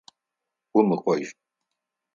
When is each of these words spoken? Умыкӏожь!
Умыкӏожь! 0.77 1.29